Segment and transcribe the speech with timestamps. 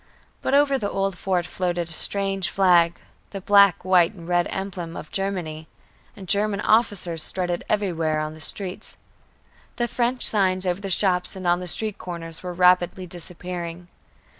[0.41, 2.95] But over the old fort floated a strange flag
[3.29, 5.67] the black, white and red emblem of Germany,
[6.15, 8.97] and German officers strutted everywhere on the streets.
[9.75, 13.89] The French signs over the shops and on the street corners were rapidly disappearing.